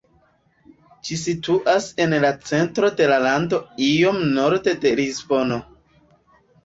Ĝi 1.09 1.17
situas 1.23 1.89
en 2.05 2.15
la 2.25 2.31
centro 2.53 2.89
de 3.01 3.09
la 3.11 3.19
lando 3.27 3.61
iom 3.89 4.19
norde 4.39 4.75
de 4.87 4.95
Lisbono. 5.01 5.61